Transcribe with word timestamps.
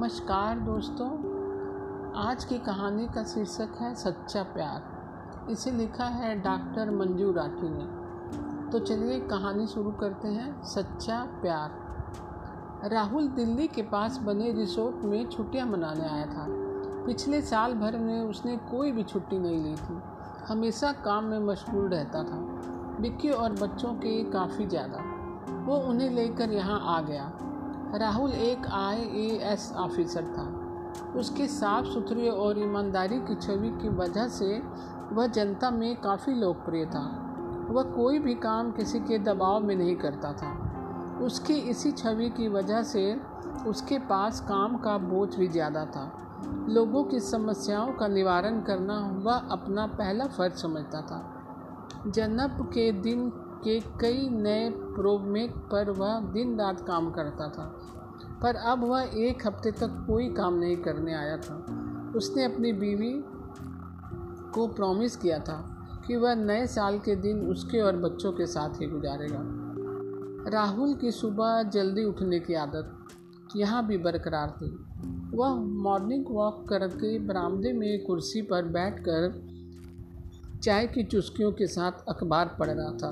नमस्कार 0.00 0.58
दोस्तों। 0.58 1.08
आज 2.16 2.44
की 2.44 2.58
कहानी 2.58 3.06
का 3.06 3.24
शीर्षक 3.24 3.72
है 3.80 3.94
सच्चा 3.94 4.42
प्यार। 4.42 5.50
इसे 5.50 5.70
लिखा 5.70 6.04
है 6.04 6.40
डॉक्टर 6.42 6.90
मंजू 6.90 7.32
राठी 7.32 7.68
ने। 7.68 7.84
तो 8.70 8.78
चलिए 8.78 9.20
कहानी 9.20 9.66
शुरू 9.66 9.90
करते 9.90 10.28
हैं, 10.28 10.62
सच्चा 10.62 11.24
प्यार। 11.42 11.70
राहुल 12.90 13.28
दिल्ली 13.28 13.66
के 13.66 13.82
पास 13.82 14.18
बने 14.18 14.52
रिसोर्ट 14.52 15.04
में 15.04 15.30
छुट्टियाँ 15.30 15.66
मनाने 15.66 16.08
आया 16.08 16.26
था। 16.26 16.46
पिछले 17.06 17.42
साल 17.42 17.74
भर 17.74 17.98
में 17.98 18.20
उसने 18.20 18.56
कोई 18.56 18.92
भी 18.92 19.02
छुट्टी 19.02 19.38
नहीं 19.38 19.62
ली 19.64 19.76
थी। 19.76 20.00
हमेशा 20.48 20.92
काम 20.92 21.24
में 21.24 21.38
मशगूल 21.38 21.88
रहता 21.88 22.22
था। 22.22 22.40
विक्की 23.00 23.30
और 23.30 23.52
बच्चों 23.52 23.94
के 23.94 24.24
काफ़ी 24.24 24.66
ज़्यादा। 24.66 25.04
वो 25.64 25.76
उन्हें 25.76 26.10
लेकर 26.10 26.52
यहाँ 26.52 26.98
आ 26.98 27.00
गया। 27.00 27.32
राहुल 27.94 28.32
एक 28.32 28.66
आईएएस 28.66 29.72
ऑफिसर 29.76 30.24
था। 30.24 30.44
उसके 31.18 31.46
साफ़ 31.46 31.86
सुथरे 31.86 32.28
और 32.28 32.58
ईमानदारी 32.58 33.18
की 33.18 33.34
छवि 33.34 33.70
की 33.82 33.88
वजह 33.88 34.28
से 34.28 34.62
वह 35.12 35.26
जनता 35.26 35.70
में 35.70 35.96
काफ़ी 35.96 36.34
लोकप्रिय 36.34 36.86
था। 36.86 37.04
वह 37.70 37.82
कोई 37.82 38.18
भी 38.18 38.34
काम 38.34 38.70
किसी 38.70 39.00
के 39.00 39.18
दबाव 39.18 39.60
में 39.60 39.76
नहीं 39.76 39.96
करता 39.96 40.32
था। 40.32 40.52
उसकी 41.22 41.54
इसी 41.54 41.92
छवि 41.92 42.28
की 42.30 42.48
वजह 42.48 42.82
से 42.82 43.20
उसके 43.66 43.98
पास 43.98 44.40
काम 44.40 44.76
का 44.76 44.98
बोझ 44.98 45.34
भी 45.34 45.48
ज़्यादा 45.48 45.84
था। 45.84 46.12
लोगों 46.68 47.04
की 47.04 47.20
समस्याओं 47.20 47.92
का 47.92 48.08
निवारण 48.08 48.60
करना 48.60 48.98
वह 49.24 49.34
अपना 49.34 49.86
पहला 49.86 50.26
फ़र्ज़ 50.26 50.54
समझता 50.54 51.00
था। 51.00 51.22
जन्नब 52.06 52.70
के 52.74 52.92
दिन 52.92 53.32
के 53.64 53.80
कई 53.80 54.28
नए 54.28 54.70
प्रोमेक 54.70 55.50
पर 55.50 55.90
वह 55.90 56.20
दिन 56.20 56.58
रात 56.60 56.86
काम 56.86 57.10
करता 57.10 57.48
था। 57.48 57.80
पर 58.42 58.54
अब 58.54 58.84
वह 58.84 59.10
एक 59.14 59.46
हफ़्ते 59.46 59.70
तक 59.70 60.04
कोई 60.06 60.28
काम 60.28 60.54
नहीं 60.54 60.76
करने 60.76 61.14
आया 61.14 61.36
था। 61.36 61.66
उसने 62.16 62.44
अपनी 62.44 62.72
बीवी 62.72 63.24
को 64.54 64.66
प्रॉमिस 64.66 65.16
किया 65.16 65.38
था 65.38 65.76
कि 66.06 66.16
वह 66.16 66.34
नए 66.34 66.66
साल 66.66 66.98
के 66.98 67.16
दिन 67.16 67.40
उसके 67.40 67.80
और 67.80 67.96
बच्चों 67.96 68.32
के 68.32 68.46
साथ 68.46 68.80
ही 68.80 68.86
गुजारेगा। 68.86 69.40
राहुल 70.50 70.94
की 70.94 71.10
सुबह 71.10 71.62
जल्दी 71.62 72.04
उठने 72.04 72.40
की 72.40 72.54
आदत 72.54 72.96
यहाँ 73.56 73.86
भी 73.86 73.98
बरकरार 73.98 74.50
थी। 74.50 74.86
वह 75.36 75.54
मॉर्निंग 75.54 76.24
वॉक 76.30 76.68
करके 76.68 77.18
बरामदे 77.18 77.72
में 77.72 78.04
कुर्सी 78.04 78.42
पर 78.42 78.64
बैठकर 78.64 79.50
चाय 80.62 80.86
की 80.86 81.04
चुस्कियों 81.04 81.52
के 81.52 81.66
साथ 81.66 81.92
अखबार 82.08 82.56
पढ़ 82.58 82.70
रहा 82.70 82.92
था। 82.92 83.10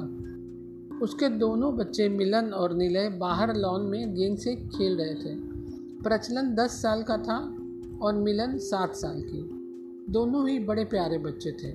उसके 1.02 1.28
दोनों 1.28 1.76
बच्चे 1.76 2.08
मिलन 2.08 2.52
और 2.52 2.74
निलय 2.74 3.08
बाहर 3.08 3.56
लॉन 3.56 3.82
में 3.82 4.14
गेंद 4.14 4.38
से 4.38 4.56
खेल 4.56 4.96
रहे 4.96 5.14
थे। 5.14 5.34
प्रचलन 6.02 6.54
दस 6.54 6.82
साल 6.82 7.02
का 7.02 7.16
था 7.16 7.36
और 8.02 8.14
मिलन 8.14 8.58
सात 8.58 8.94
साल 8.94 9.22
की। 9.22 9.42
दोनों 10.12 10.48
ही 10.48 10.58
बड़े 10.58 10.84
प्यारे 10.84 11.18
बच्चे 11.18 11.52
थे। 11.52 11.72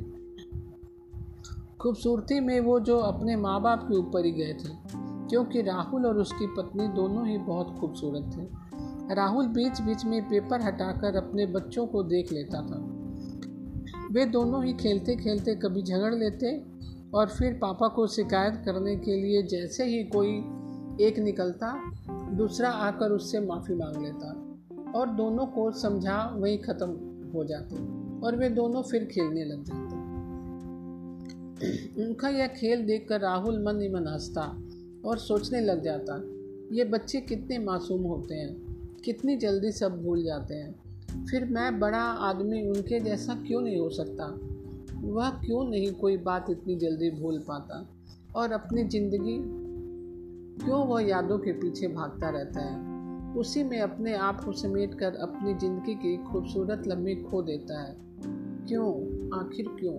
खूबसूरती 1.80 2.40
में 2.40 2.60
वो 2.60 2.80
जो 2.80 2.98
अपने 2.98 3.36
माँ 3.36 3.62
बाप 3.62 3.84
के 3.84 3.98
ऊपर 3.98 4.26
ही 4.26 4.32
गए 4.32 4.54
थे, 4.54 4.70
क्योंकि 5.30 5.62
राहुल 5.62 6.06
और 6.06 6.18
उसकी 6.18 6.48
पत्नी 6.48 6.88
दोनों 6.88 7.28
ही 7.28 7.38
बहुत 7.38 7.76
खूबसूरत 7.80 8.32
थे। 8.38 8.48
राहुल 9.16 9.48
बीच 9.48 9.82
बीच 9.82 10.06
में 10.06 10.30
पेपर 10.30 10.62
हटाकर 10.62 11.16
अपने 11.16 11.46
बच्चों 11.46 11.88
को 11.88 12.04
देख 12.04 12.32
लेता 12.34 12.62
था। 12.62 12.90
वे 14.12 14.26
दोनों 14.26 14.66
ही 14.66 14.74
खेलते 14.74 15.16
खेलते 15.16 15.56
कभी 15.56 15.82
झगड़ 15.84 16.14
लेते 16.14 16.73
और 17.16 17.30
फिर 17.30 17.54
पापा 17.54 17.88
को 17.88 18.08
शिकायत 18.08 18.62
करने 18.66 18.96
के 18.96 19.16
लिए 19.16 19.44
जैसे 19.44 19.86
ही 19.86 20.04
कोई 20.04 20.30
एक 21.06 21.20
निकलता, 21.20 21.74
दूसरा 22.36 22.70
आकर 22.70 23.12
उससे 23.12 23.40
माफ़ी 23.40 23.76
मांग 23.76 24.04
लेता 24.04 24.92
और 25.00 25.08
दोनों 25.08 25.46
को 25.46 25.72
समझा 25.72 26.18
वही 26.36 26.58
ख़त्म 26.58 26.88
हो 27.32 27.44
जाते 27.44 27.76
और 28.26 28.36
वे 28.36 28.50
दोनों 28.50 28.82
फिर 28.82 29.06
खेलने 29.06 29.44
लग 29.46 29.64
जाते। 29.64 30.02
उनका 32.04 32.30
यह 32.30 32.48
खेल 32.48 32.86
देखकर 32.86 33.20
राहुल 33.20 33.64
मन 33.64 33.82
ही 33.82 33.90
मन 33.90 34.08
हंसता 34.08 34.42
और 35.06 35.18
सोचने 35.18 35.62
लग 35.62 35.84
जाता, 35.84 36.22
ये 36.76 36.84
बच्चे 36.84 37.22
कितने 37.22 37.58
मासूम 37.58 38.02
होते 38.02 38.36
हैं, 38.36 38.56
कितनी 39.06 39.38
जल्दी 39.38 39.72
सब 39.72 40.02
भूल 40.04 40.24
जाते 40.24 40.54
हैं। 40.54 41.26
फिर 41.26 41.46
मैं 41.46 41.80
बड़ा 41.80 42.04
आदमी 42.30 42.62
उनके 42.68 43.00
जैसा 43.00 43.34
क्यों 43.48 43.62
नहीं 43.62 43.80
हो 43.80 43.90
सकता? 43.90 44.26
वह 45.04 45.30
क्यों 45.30 45.70
नहीं 45.70 45.94
कोई 45.94 46.18
बात 46.18 46.46
इतनी 46.50 46.76
जल्दी 46.76 47.12
भूल 47.12 47.40
पाता? 47.40 47.90
और 48.36 48.52
अपनी 48.52 48.84
ज़िंदगी 48.84 49.40
क्यों 50.66 50.88
वह 50.88 51.02
यादों 51.04 51.40
के 51.40 51.52
पीछे 51.52 51.88
भागता 51.88 52.30
रहता 52.30 52.60
है? 52.60 52.94
उसी 53.36 53.64
में 53.64 53.82
अपने 53.82 54.14
आप 54.14 54.44
को 54.44 54.52
समेट 54.52 54.94
कर 54.94 55.16
अपनी 55.16 55.54
ज़िंदगी 55.54 55.96
की 55.96 56.18
खूबसूरत 56.18 56.84
लम्बी 56.88 57.16
खो 57.16 57.42
देता 57.42 57.82
है। 57.82 57.96
क्यों? 58.68 58.90
आखिर 59.40 59.66
क्यों? 59.80 59.96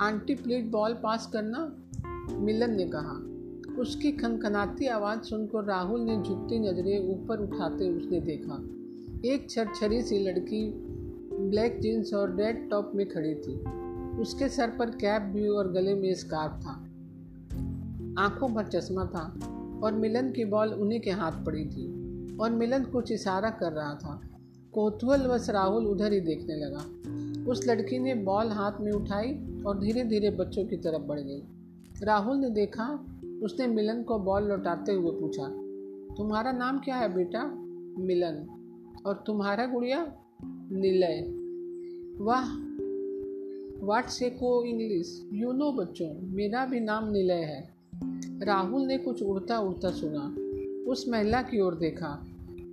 आंटी 0.00 0.34
प्लीज़ 0.34 0.66
बॉल 0.66 0.94
पास 0.94 1.30
करना? 1.32 1.76
मिलन 2.36 2.70
ने 2.70 2.90
कहा। 2.94 3.36
उसकी 3.80 4.12
खनखनाती 4.12 4.86
आवाज़ 4.86 5.22
सुनकर 5.22 5.64
राहुल 5.64 6.00
ने 6.00 6.16
झुकती 6.16 6.58
नज़रें 6.58 7.08
ऊपर 7.08 7.40
उठाते 7.40 7.88
उसने 7.88 8.20
देखा। 8.20 8.54
एक 9.28 9.50
छरछरी 9.50 10.02
सी 10.02 10.18
लड़की 10.18 10.85
ब्लैक 11.40 11.80
जीन्स 11.80 12.14
और 12.14 12.36
रेड 12.36 12.70
टॉप 12.70 12.92
में 12.94 13.08
खड़ी 13.08 13.34
थी। 13.34 13.54
उसके 14.20 14.48
सर 14.48 14.70
पर 14.70 14.90
कैप 14.90 15.22
भी 15.22 15.48
और 15.48 15.72
गले 15.72 15.94
में 15.94 16.14
स्कार्फ 16.14 16.52
था। 16.52 16.70
आँखों 18.22 18.54
पर 18.54 18.66
चश्मा 18.66 19.04
था 19.04 19.40
और 19.82 19.92
मिलन 19.92 20.30
की 20.32 20.44
बॉल 20.44 20.68
उन्हीं 20.68 21.00
के 21.00 21.10
हाथ 21.10 21.32
पड़ी 21.32 21.64
थी 21.66 21.86
और 22.36 22.50
मिलन 22.50 22.84
कुछ 22.84 23.12
इशारा 23.12 23.50
कर 23.50 23.72
रहा 23.72 23.94
था। 23.94 24.20
कोतूहल 24.74 25.26
वश 25.26 25.50
राहुल 25.50 25.86
उधर 25.86 26.12
ही 26.12 26.20
देखने 26.20 26.54
लगा। 26.56 26.86
उस 27.50 27.66
लड़की 27.66 27.98
ने 27.98 28.14
बॉल 28.14 28.46
हाथ 28.46 28.72
में 28.80 28.92
उठाई 28.92 29.62
और 29.66 29.78
धीरे 29.78 30.04
धीरे 30.04 30.30
बच्चों 30.30 30.64
की 30.64 30.76
तरफ़ 30.76 31.02
बढ़ 31.02 31.20
गई। 31.20 31.42
राहुल 32.02 32.36
ने 32.36 32.50
देखा, 32.50 33.06
उसने 33.42 33.66
मिलन 33.66 34.02
को 34.02 34.18
बॉल 34.18 34.44
लौटाते 34.44 34.92
हुए 34.92 35.10
पूछा, 35.20 35.44
तुम्हारा 36.14 36.52
नाम 36.52 36.78
क्या 36.78 36.96
है 36.96 37.14
बेटा? 37.14 37.44
मिलन। 37.98 38.48
और 39.06 39.24
तुम्हारा 39.26 39.66
गुड़िया? 39.66 40.12
निलय। 40.44 41.24
वाह, 42.24 42.56
वाट 43.86 44.08
से 44.08 44.30
को 44.30 44.64
इंग्लिश? 44.64 45.28
यू 45.32 45.52
नो 45.52 45.72
बच्चों, 45.72 46.34
मेरा 46.34 46.66
भी 46.66 46.80
नाम 46.80 47.10
निलय 47.10 47.34
है। 47.34 47.70
राहुल 48.42 48.82
ने 48.82 48.98
कुछ 48.98 49.22
उड़ता 49.22 49.58
उड़ता 49.58 49.90
सुना। 49.90 50.36
उस 50.90 51.08
महिला 51.08 51.42
की 51.42 51.60
ओर 51.60 51.74
देखा। 51.74 52.26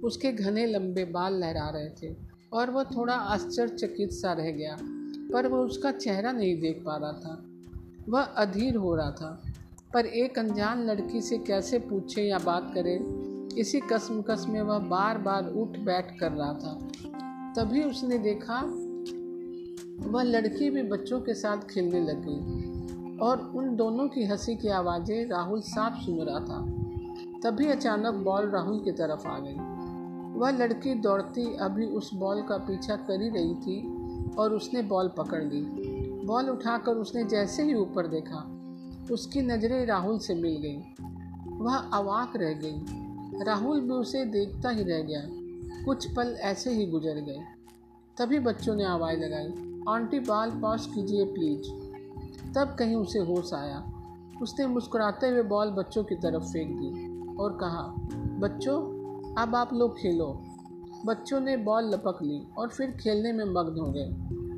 उसके 0.03 0.31
घने 0.31 0.65
लंबे 0.65 1.05
बाल 1.05 1.33
लहरा 1.33 1.69
रहे 1.69 1.89
थे 1.89 2.15
और 2.53 2.71
वह 2.71 2.83
थोड़ा 2.83 3.13
आश्चर्यचकित 3.13 4.11
सा 4.11 4.33
रह 4.33 4.51
गया, 4.51 4.77
पर 5.33 5.47
वह 5.47 5.57
उसका 5.57 5.91
चेहरा 5.91 6.31
नहीं 6.31 6.61
देख 6.61 6.83
पा 6.85 6.97
रहा 6.97 7.13
था। 7.13 7.45
वह 8.09 8.21
अधीर 8.21 8.75
हो 8.75 8.95
रहा 8.95 9.11
था। 9.11 9.43
पर 9.93 10.05
एक 10.05 10.39
अनजान 10.39 10.85
लड़की 10.85 11.21
से 11.21 11.37
कैसे 11.37 11.79
पूछे 11.79 12.23
या 12.23 12.39
बात 12.39 12.71
करे? 12.77 12.99
इसी 13.61 13.79
कसम 13.79 14.21
कस 14.21 14.45
में 14.49 14.61
वह 14.61 14.79
बार 14.79 15.17
बार 15.17 15.53
उठ 15.53 15.77
बैठ 15.77 16.19
कर 16.19 16.31
रहा 16.31 16.53
था। 16.53 16.87
तभी 17.55 17.83
उसने 17.83 18.17
देखा 18.17 18.59
वह 20.09 20.23
लड़की 20.23 20.69
भी 20.69 20.83
बच्चों 20.83 21.21
के 21.21 21.33
साथ 21.33 21.57
खेलने 21.57 21.99
लगी 21.99 22.37
और 23.17 23.51
उन 23.55 23.75
दोनों 23.75 24.07
की 24.07 24.25
हँसी 24.25 24.55
की 24.55 24.67
आवाज़ें 24.67 25.25
राहुल 25.25 25.61
साफ़ 25.61 25.93
सुन 25.93 26.17
रहा 26.19 26.39
था। 26.39 26.65
तभी 27.43 27.67
अचानक 27.67 28.13
बॉल 28.13 28.49
राहुल 28.49 28.79
की 28.79 28.91
तरफ़ 28.91 29.27
आ 29.27 29.39
गई। 29.39 29.55
वह 30.39 30.51
लड़की 30.51 30.95
दौड़ती 30.95 31.55
अभी 31.55 31.85
उस 31.85 32.13
बॉल 32.13 32.41
का 32.41 32.57
पीछा 32.57 32.95
कर 32.95 33.21
ही 33.21 33.29
रही 33.29 33.55
थी 33.55 33.97
और 34.33 34.53
उसने 34.53 34.81
बॉल 34.81 35.07
पकड़ 35.07 35.43
ली। 35.43 35.61
बॉल 36.25 36.49
उठाकर 36.49 36.91
उसने 36.91 37.23
जैसे 37.23 37.63
ही 37.63 37.73
ऊपर 37.73 38.07
देखा, 38.07 38.49
उसकी 39.11 39.41
नज़रें 39.41 39.85
राहुल 39.85 40.19
से 40.19 40.35
मिल 40.35 40.57
गई। 40.57 40.77
वह 41.57 41.75
अवाक 41.75 42.33
रह 42.35 42.53
गई। 42.53 42.85
राहुल 43.43 43.81
भी 43.81 43.93
उसे 43.93 44.25
देखता 44.25 44.69
ही 44.69 44.83
रह 44.83 45.01
गया। 45.01 45.42
कुछ 45.85 46.15
पल 46.15 46.27
ऐसे 46.27 46.71
ही 46.71 46.85
गुजर 46.85 47.13
गए। 47.13 47.39
तभी 48.17 48.39
बच्चों 48.39 48.75
ने 48.75 48.83
आवाज़ 48.83 49.19
लगाई, 49.19 49.47
आंटी 49.89 50.19
बाल 50.19 50.51
पास 50.51 50.87
कीजिए 50.95 51.25
प्लीज़। 51.25 51.63
तब 52.53 52.75
कहीं 52.79 52.95
उसे 52.95 53.19
होश 53.19 53.53
आया। 53.53 53.89
उसने 54.41 54.67
मुस्कुराते 54.67 55.27
हुए 55.27 55.43
बॉल 55.43 55.69
बच्चों 55.69 56.03
की 56.03 56.15
तरफ़ 56.15 56.43
फेंक 56.43 56.79
दी 56.81 57.13
और 57.35 57.53
कहा, 57.53 57.95
बच्चों, 58.39 58.81
अब 59.35 59.55
आप 59.55 59.73
लोग 59.73 59.97
खेलो। 59.97 60.43
बच्चों 61.05 61.39
ने 61.39 61.57
बॉल 61.57 61.83
लपक 61.83 62.19
ली 62.23 62.47
और 62.57 62.69
फिर 62.69 62.91
खेलने 62.91 63.33
में 63.33 63.45
मग्न 63.45 63.79
हो 63.79 63.91
गए। 63.91 64.09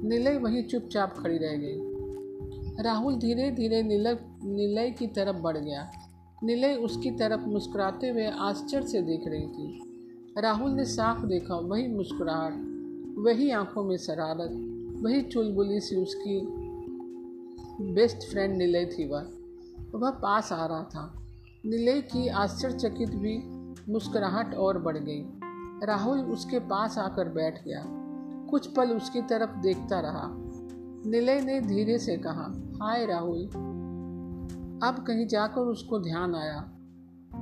नीलय 0.10 0.38
वहीं 0.38 0.64
चुपचाप 0.64 1.18
खड़ी 1.18 1.38
रह 1.38 1.56
गई। 1.56 1.96
राहुल 2.84 3.16
धीरे 3.16 3.52
धीरे 3.52 3.84
नीलय 3.84 4.20
नीलय 4.44 4.92
की 4.92 5.08
तरफ़ 5.08 5.38
बढ़ 5.38 5.58
गया। 5.58 5.92
नीलय 6.44 6.76
उसकी 6.76 7.12
तरफ़ 7.12 7.42
मुस्कुराते 7.42 8.10
हुए 8.10 8.26
आश्चर्य 8.26 8.88
से 8.88 9.02
देख 9.02 9.28
रही 9.28 9.48
थी। 9.48 9.85
राहुल 10.38 10.72
ने 10.72 10.86
साफ़ 10.86 11.26
देखा 11.26 11.56
वही 11.56 11.88
मुस्कुराहट, 11.88 12.54
वही 13.18 13.52
आँखों 13.52 13.84
में 13.84 13.98
शरारत, 13.98 14.52
वही 15.04 15.22
चुलबुली 15.22 15.80
सी 15.80 15.96
उसकी 15.96 16.42
बेस्ट 17.94 18.32
फ्रेंड 18.32 18.58
निलय 18.58 18.86
थी 18.86 19.08
वह। 19.08 19.28
वह 19.96 20.10
पास 20.10 20.52
आ 20.52 20.66
रहा 20.66 20.84
था। 20.84 21.22
निलय 21.66 22.02
की 22.02 22.28
आश्चर्यचकित 22.28 23.10
भी 23.10 23.44
मुस्कुराहट 23.92 24.56
और 24.56 24.78
बढ़ 24.78 24.98
गई। 24.98 25.26
राहुल 25.84 26.20
उसके 26.20 26.60
पास 26.60 26.98
आकर 26.98 27.30
बैठ 27.30 27.66
गया। 27.66 27.86
कुछ 28.50 28.68
पल 28.68 28.92
उसकी 28.92 29.22
तरफ़ 29.22 29.60
देखता 29.60 30.00
रहा। 30.00 30.28
निलय 31.10 31.42
ने 31.42 31.62
धीरे 31.62 32.00
से 32.00 32.18
कहा, 32.18 32.52
हाय 32.82 33.06
राहुल, 33.06 33.46
अब 34.84 35.04
कहीं 35.08 35.28
जाकर 35.28 35.62
उसको 35.62 36.00
ध्यान 36.00 36.36
आया। 36.36 36.72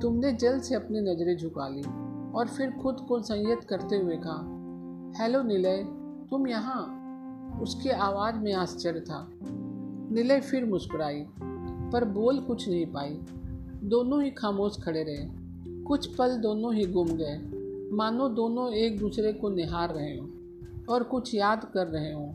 तुमने 0.02 0.32
जल्द 0.32 0.62
से 0.62 0.74
अपनी 0.74 1.00
नज़रें 1.00 1.36
झुका 1.36 1.68
ली। 1.68 2.03
और 2.34 2.46
फिर 2.46 2.70
खुद 2.70 2.96
को 3.08 3.20
संयत 3.20 3.64
करते 3.64 3.96
हुए 3.96 4.16
कहा, 4.16 4.64
हेलो 5.22 5.42
निलय, 5.42 5.84
तुम 6.30 6.48
यहाँ? 6.48 7.00
उसकी 7.62 7.88
आवाज़ 7.88 8.36
में 8.36 8.54
आश्चर्य 8.54 9.00
था। 9.00 9.28
निलय 10.10 10.40
फिर 10.40 10.64
मुस्कुराई, 10.64 11.26
पर 11.92 12.04
बोल 12.04 12.38
कुछ 12.38 12.68
नहीं 12.68 12.86
पाई। 12.86 13.20
दोनों 13.82 14.22
ही 14.22 14.30
खामोश 14.30 14.76
खड़े 14.84 15.02
रहे। 15.02 15.44
कुछ 15.82 16.06
पल 16.06 16.36
दोनों 16.36 16.74
ही 16.74 16.86
गुम 16.86 17.08
गए। 17.08 17.38
मानो 17.92 18.28
दोनों 18.28 18.72
एक 18.72 18.98
दूसरे 18.98 19.32
को 19.32 19.48
निहार 19.48 19.94
रहे 19.94 20.16
हों 20.16 20.28
और 20.88 21.02
कुछ 21.02 21.34
याद 21.34 21.70
कर 21.74 21.86
रहे 21.86 22.12
हों। 22.12 22.32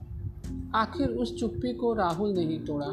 आखिर 0.75 1.09
उस 1.09 1.39
चुप्पी 1.39 1.73
को 1.73 1.93
राहुल 1.93 2.33
नहीं 2.33 2.65
तोड़ा। 2.65 2.87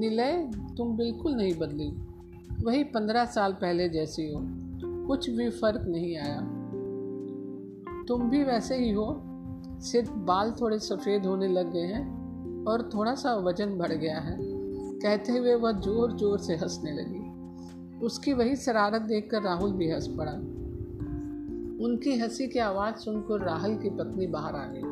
निलय, 0.00 0.50
तुम 0.76 0.96
बिल्कुल 0.96 1.32
नहीं 1.32 1.58
बदली। 1.58 1.92
वही 2.64 2.84
पंद्रह 2.84 3.24
साल 3.24 3.52
पहले 3.52 3.88
जैसी 3.88 4.32
हो। 4.32 4.67
कुछ 5.08 5.30
भी 5.30 5.50
फ़र्क 5.50 5.84
नहीं 5.88 6.16
आया। 6.18 6.40
तुम 8.08 8.30
भी 8.30 8.44
वैसे 8.44 8.76
ही 8.76 8.90
हो। 8.90 9.22
सिर्फ़ 9.80 10.12
बाल 10.12 10.50
थोड़े 10.50 10.78
सफ़ेद 10.78 11.26
होने 11.26 11.48
लग 11.48 11.72
गए 11.72 11.86
हैं 11.86 12.64
और 12.64 12.90
थोड़ा 12.94 13.14
सा 13.14 13.34
वज़न 13.34 13.78
बढ़ 13.78 13.92
गया 13.92 14.18
है। 14.18 14.36
कहते 14.40 15.32
हुए 15.32 15.54
वह 15.54 15.72
ज़ोर 15.72 16.12
ज़ोर 16.12 16.38
से 16.38 16.54
हंसने 16.56 16.92
लगी। 16.92 17.24
उसकी 18.06 18.32
वही 18.32 18.56
शरारत 18.56 19.02
देखकर 19.02 19.42
राहुल 19.42 19.72
भी 19.72 19.90
हंस 19.90 20.08
पड़ा। 20.08 20.32
उनकी 21.84 22.18
हँसी 22.18 22.48
की 22.48 22.58
आवाज़ 22.58 22.94
सुनकर 22.94 23.40
राहुल 23.40 23.76
की 23.76 23.90
पत्नी 23.90 24.26
बाहर 24.26 24.54
आ 24.54 24.66
गई। 24.66 24.82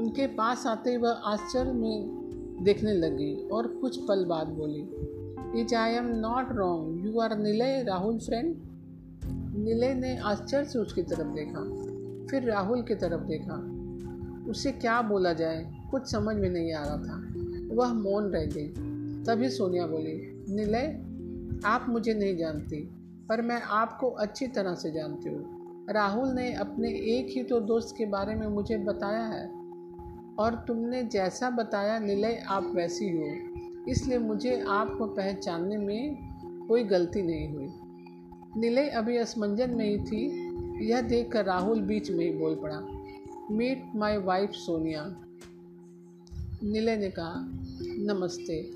उनके 0.00 0.26
पास 0.26 0.66
आते 0.66 0.90
ही 0.90 0.96
वह 0.96 1.10
आश्चर्य 1.10 1.72
में 1.72 2.18
देखने 2.62 2.92
लगी 2.92 3.48
और 3.48 3.66
कुछ 3.66 3.96
पल 3.96 4.24
बाद 4.24 4.48
बोली 4.48 5.60
if 5.60 5.74
I 5.74 5.92
am 5.92 6.06
not 6.06 6.48
wrong 6.52 7.06
you 7.06 7.20
are 7.20 7.38
Nilay 7.38 7.82
Rahul 7.82 8.18
friend 8.18 8.67
Nilay 9.58 9.94
ने 9.94 10.16
आश्चर्य 10.16 10.64
से 10.64 10.78
उसकी 10.78 11.02
तरफ़ 11.02 11.28
देखा, 11.28 11.62
फिर 12.30 12.50
राहुल 12.50 12.82
की 12.82 12.94
तरफ़ 12.94 13.22
देखा। 13.22 13.56
उसे 14.50 14.72
क्या 14.72 15.02
बोला 15.02 15.32
जाए, 15.32 15.72
कुछ 15.90 16.10
समझ 16.10 16.36
में 16.36 16.50
नहीं 16.50 16.72
आ 16.72 16.84
रहा 16.84 16.96
था। 16.96 17.16
वह 17.74 17.92
मौन 17.92 18.24
रह 18.24 18.44
गई। 18.44 18.68
तभी 19.24 19.48
सोनिया 19.48 19.86
बोली 19.86 20.44
निलय 20.54 20.86
आप 21.64 21.86
मुझे 21.88 22.14
नहीं 22.14 22.36
जानती, 22.36 22.88
पर 23.28 23.42
मैं 23.42 23.60
आपको 23.62 24.10
अच्छी 24.10 24.46
तरह 24.46 24.74
से 24.74 24.90
जानती 24.90 25.28
हूँ। 25.28 25.86
राहुल 25.90 26.28
ने 26.28 26.52
अपने 26.54 26.88
एक 26.88 27.26
ही 27.28 27.42
तो 27.42 27.60
दोस्त 27.60 27.94
के 27.98 28.06
बारे 28.06 28.34
में 28.34 28.46
मुझे 28.46 28.76
बताया 28.78 29.24
है, 29.24 29.46
और 30.38 30.64
तुमने 30.68 31.02
जैसा 31.02 31.50
बताया 31.50 31.98
निलय 31.98 32.44
आप 32.48 32.72
वैसी 32.74 33.08
हो। 33.10 33.90
इसलिए 33.90 34.18
मुझे 34.18 34.64
आपको 34.68 35.06
पहचानने 35.06 35.76
में 35.76 36.16
कोई 36.68 36.84
गलती 36.84 37.22
नहीं 37.22 37.48
हुई। 37.54 37.68
निलय 38.56 38.88
अभी 38.88 39.16
असमंजन 39.16 39.70
में 39.70 39.84
ही 39.84 39.98
थी। 39.98 40.48
यह 40.88 41.00
देखकर 41.00 41.44
राहुल 41.44 41.80
बीच 41.80 42.10
में 42.10 42.24
ही 42.24 42.30
बोल 42.30 42.54
पड़ा 42.54 42.80
meet 43.50 43.84
my 43.96 44.18
wife 44.18 44.50
Sonia 44.50 45.16
Nilay 46.62 46.96
ने 46.96 47.10
कहा, 47.10 47.34
नमस्ते। 47.98 48.70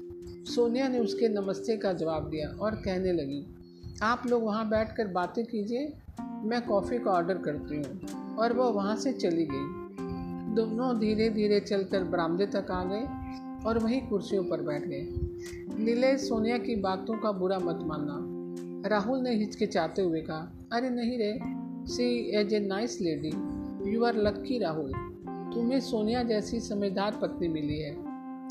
सोनिया 0.50 0.88
ने 0.88 0.98
उसके 0.98 1.28
नमस्ते 1.28 1.76
का 1.76 1.92
जवाब 1.92 2.30
दिया 2.30 2.48
और 2.48 2.74
कहने 2.74 3.12
लगी, 3.12 3.46
आप 4.02 4.22
लोग 4.26 4.42
वहाँ 4.42 4.69
बैठकर 4.69 5.06
बातें 5.06 5.44
कीजिए, 5.46 5.92
मैं 6.20 6.66
कॉफ़ी 6.66 6.98
का 6.98 7.10
ऑर्डर 7.10 7.38
करती 7.38 7.76
हूँ। 7.76 8.00
और 8.36 8.52
वह 8.52 8.68
वहाँ 8.68 8.96
से 8.96 9.12
चली 9.12 9.44
गई। 9.50 9.82
दोनों 10.54 10.98
धीरे 10.98 11.30
धीरे 11.30 11.60
चलकर 11.60 12.04
बरामदे 12.04 12.46
तक 12.46 12.70
आ 12.70 12.84
गए 12.84 13.06
और 13.68 13.78
वहीं 13.78 14.00
कुर्सियों 14.00 14.44
पर 14.44 14.62
बैठ 14.62 14.84
गए। 14.84 15.06
नीले 15.84 16.18
सोनिया 16.18 16.58
की 16.58 16.76
बातों 16.76 17.18
का 17.18 17.32
बुरा 17.32 17.58
मत 17.58 17.78
मानना 17.82 18.31
राहुल 18.87 19.20
ने 19.20 19.34
हिचकिचाते 19.34 20.02
हुए 20.02 20.20
कहा, 20.20 20.69
अरे 20.73 20.90
नहीं 20.90 21.19
रे 21.19 21.38
she 21.87 22.05
is 22.31 22.55
a 22.55 22.58
nice 22.61 23.00
lady 23.00 23.32
you 23.93 24.05
are 24.05 24.17
lucky 24.17 24.58
Rahul. 24.58 24.93
तुम्हें 25.55 25.81
सोनिया 25.81 26.23
जैसी 26.23 26.61
समझदार 26.61 27.19
पत्नी 27.23 27.49
मिली 27.49 27.79
है 27.79 27.94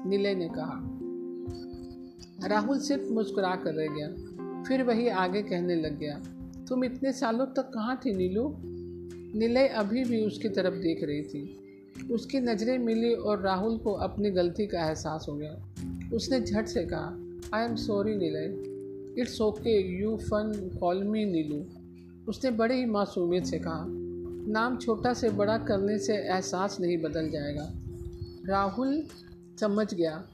नीले 0.10 0.34
ने 0.36 0.50
कहा। 0.50 2.48
राहुल 2.48 2.80
सिर्फ़ 2.80 3.12
मुस्कुरा 3.14 3.56
कर 3.56 3.74
रह 3.74 3.88
गया, 3.88 4.08
फिर 4.64 4.84
वही 4.84 5.08
आगे 5.08 5.42
कहने 5.42 5.76
लग 5.76 5.98
गया, 6.00 6.22
तुम 6.70 6.84
इतने 6.84 7.12
सालों 7.12 7.46
तक 7.46 7.72
कहाँ 7.74 8.00
थी 8.06 8.14
नीलू? 8.14 8.48
निलय 9.36 9.68
अभी 9.68 10.04
भी 10.04 10.26
उसकी 10.26 10.50
तरफ़ 10.50 10.76
देख 10.76 11.04
रही 11.04 11.22
थी। 11.22 11.58
उसकी 12.12 12.40
नज़रें 12.40 12.78
मिली 12.78 13.14
और 13.14 13.42
राहुल 13.42 13.78
को 13.78 13.94
अपनी 13.94 14.32
गलती 14.32 14.68
का 14.68 14.88
एहसास 14.88 15.26
हो 15.30 15.36
गया। 15.36 16.10
उसने 16.14 16.40
झट 16.42 16.66
से 16.66 16.86
कहा 16.86 17.58
I 17.58 17.66
am 17.66 17.76
sorry 17.76 18.16
Nilay. 18.16 18.71
It's 19.20 19.42
okay, 19.42 20.02
you 20.02 20.18
fun, 20.18 20.78
call 20.80 21.04
me 21.04 21.26
Neelu. 21.26 21.66
उसने 22.28 22.52
बड़े 22.52 22.76
ही 22.76 22.86
मासूमियत 22.86 23.46
से 23.46 23.60
कहा, 23.60 23.86
नाम 24.52 24.78
छोटा 24.78 25.14
से 25.14 25.30
बड़ा 25.30 25.58
करने 25.58 25.98
से 26.00 26.14
एहसास 26.14 26.80
नहीं 26.80 26.98
बदल 26.98 27.30
जाएगा। 27.30 27.74
राहुल 28.46 29.08
समझ 29.60 29.94
गया, 29.94 30.28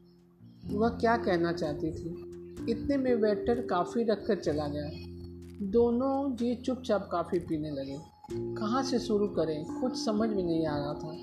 वह 0.67 0.89
क्या 0.89 1.17
कहना 1.17 1.53
चाहती 1.53 1.91
थी। 1.91 2.27
इतने 2.71 2.97
में 2.97 3.15
वेटर 3.15 3.61
काफ़ी 3.61 4.03
रख 4.03 4.25
कर 4.27 4.35
चला 4.35 4.67
गया। 4.67 4.89
दोनों 5.71 6.35
जी 6.35 6.55
चुपचाप 6.55 7.09
काफ़ी 7.11 7.39
पीने 7.39 7.71
लगे। 7.71 7.97
कहाँ 8.33 8.83
से 8.83 8.99
शुरू 8.99 9.27
करें? 9.27 9.81
कुछ 9.81 10.05
समझ 10.05 10.29
में 10.29 10.43
नहीं 10.43 10.67
आ 10.67 10.77
रहा 10.77 10.93
था। 10.93 11.17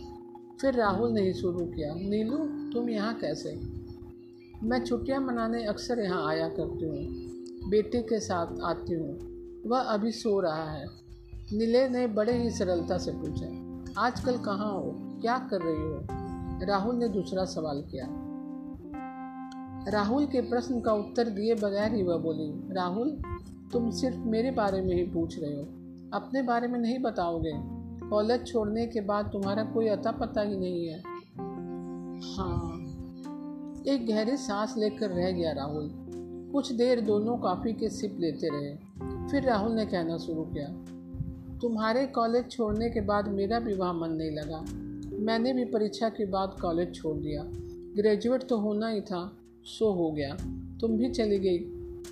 फिर 0.61 0.75
राहुल 0.75 1.11
ने 1.11 1.23
ही 1.23 1.33
शुरू 1.33 1.67
किया, 1.67 1.95
नीलू, 1.95 2.71
तुम 2.73 2.91
यहाँ 2.91 3.15
कैसे? 3.15 3.61
मैं 4.62 4.85
छुट्टियाँ 4.85 5.21
मनाने 5.21 5.65
अक्सर 5.65 5.99
यहाँ 5.99 6.29
आया 6.29 6.49
करती 6.49 6.85
हूँ। 6.85 7.33
बेटे 7.69 8.02
के 8.02 8.20
साथ 8.20 8.46
आती 8.62 8.94
हूँ। 8.94 9.34
वह 9.66 9.78
अभी 9.78 10.11
सो 10.11 10.40
रहा 10.40 10.70
है। 10.70 10.87
नीले 11.52 11.88
ने 11.88 12.06
बड़े 12.06 12.43
ही 12.43 12.50
सरलता 12.50 12.99
से 12.99 13.12
पूछा, 13.14 13.46
आजकल 14.00 14.38
कहाँ 14.38 14.72
हो? 14.72 15.19
क्या 15.20 15.38
कर 15.38 15.61
रही 15.61 15.82
हो? 15.82 16.06
राहुल 16.66 16.96
ने 16.96 17.08
दूसरा 17.08 17.44
सवाल 17.44 17.82
किया। 17.82 18.06
राहुल 19.88 20.26
के 20.26 20.40
प्रश्न 20.40 20.81
का 20.81 20.93
उत्तर 20.93 21.28
दिए 21.28 21.55
बगैर 21.55 21.94
ही 21.94 22.03
वह 22.03 22.17
बोली, 22.17 22.74
राहुल, 22.74 23.22
तुम 23.72 23.91
सिर्फ़ 23.91 24.19
मेरे 24.19 24.50
बारे 24.50 24.81
में 24.81 24.94
ही 24.94 25.03
पूछ 25.03 25.39
रहे 25.39 25.55
हो। 25.55 25.62
अपने 26.15 26.43
बारे 26.43 26.69
में 26.69 26.79
नहीं 26.79 26.98
बताओगे। 26.98 27.53
कॉलेज 28.10 28.46
छोड़ने 28.46 28.86
के 28.86 29.00
बाद 29.00 29.27
तुम्हारा 29.27 29.65
कोई 29.65 29.89
अता 29.89 30.10
पता 30.10 30.41
ही 30.41 30.56
नहीं 30.56 30.86
है। 30.86 30.98
हाँ। 32.34 32.81
एक 33.89 34.06
गहरी 34.08 34.36
सांस 34.36 34.74
लेकर 34.79 35.10
रह 35.10 35.31
गया 35.31 35.53
राहुल। 35.53 36.04
कुछ 36.55 36.73
देर 36.73 37.01
दोनों 37.01 37.37
काफ़ी 37.37 37.73
के 37.73 37.89
सिप 37.89 38.17
लेते 38.20 38.49
रहे। 38.49 38.75
फिर 39.31 39.43
राहुल 39.43 39.73
ने 39.73 39.87
कहना 39.87 40.19
शुरू 40.19 40.43
किया, 40.43 40.67
तुम्हारे 41.58 42.06
कॉलेज 42.06 42.51
छोड़ने 42.51 42.91
के 42.91 43.01
बाद 43.01 43.29
मेरा 43.29 43.58
विवाह 43.58 43.93
मन 43.93 44.08
नहीं 44.11 44.31
लगा। 44.31 44.65
मैंने 45.19 45.53
भी 45.53 45.65
परीक्षा 45.65 46.08
के 46.08 46.27
बाद 46.27 46.56
कॉलेज 46.63 46.94
छोड़ 46.94 47.17
दिया। 47.17 47.43
ग्रेजुएट 47.96 48.49
तो 48.49 48.58
होना 48.58 48.89
ही 48.89 49.01
था, 49.01 49.37
सो 49.65 49.93
हो 49.93 50.11
गया। 50.11 50.37
तुम 50.81 50.96
भी 50.96 51.11
चली 51.11 51.39
गई। 51.39 51.58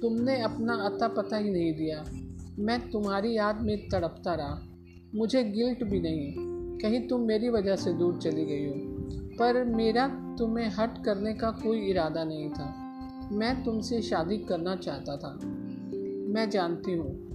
तुमने 0.00 0.42
अपना 0.42 0.74
अता 0.74 1.08
पता 1.08 1.36
ही 1.36 1.50
नहीं 1.50 1.74
दिया। 1.74 2.04
मैं 2.58 2.90
तुम्हारी 2.90 3.36
याद 3.36 3.62
में 3.62 3.88
तड़पता 3.88 4.34
रहा। 4.34 4.62
मुझे 5.14 5.44
गिल्ट 5.44 5.84
भी 5.84 6.00
नहीं। 6.00 6.34
कहीं 6.78 7.08
तुम 7.08 7.20
मेरी 7.20 7.48
वजह 7.48 7.76
से 7.76 7.92
दूर 7.92 8.16
चली 8.16 8.44
गई 8.44 8.66
हो। 8.66 8.74
पर 9.38 9.64
मेरा 9.64 10.36
तुम्हें 10.38 10.68
हट 10.68 11.04
करने 11.04 11.34
का 11.34 11.50
कोई 11.50 11.78
इरादा 11.90 12.24
नहीं 12.24 12.50
था। 12.50 12.81
मैं 13.32 13.64
तुमसे 13.64 14.02
शादी 14.02 14.38
करना 14.38 14.76
चाहता 14.76 15.16
था। 15.16 15.40
मैं 16.32 16.50
जानती 16.50 16.92
हूँ, 16.92 17.32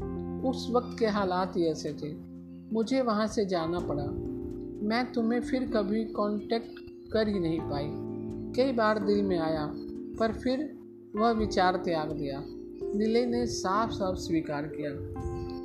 उस 0.49 0.67
वक्त 0.71 0.99
के 0.99 1.05
हालात 1.05 1.57
ही 1.57 1.65
ऐसे 1.65 1.93
थे। 1.93 2.15
मुझे 2.73 3.01
वहाँ 3.01 3.27
से 3.27 3.45
जाना 3.45 3.79
पड़ा। 3.79 4.03
मैं 4.87 5.11
तुम्हें 5.11 5.41
फिर 5.41 5.71
कभी 5.71 6.03
कांटेक्ट 6.03 6.79
कर 7.11 7.27
ही 7.27 7.39
नहीं 7.39 7.59
पाई। 7.59 7.87
कई 8.55 8.71
बार 8.71 9.05
दिल 9.05 9.23
में 9.23 9.39
आया, 9.39 9.73
पर 10.19 10.31
फिर 10.31 10.77
वह 11.15 11.31
विचार 11.31 11.75
त्याग 11.75 12.11
दिया। 12.11 12.43
नीले 12.95 13.25
ने 13.25 13.45
साफ़ 13.45 13.91
साफ़ 13.91 14.15
स्वीकार 14.15 14.61
किया। 14.61 14.89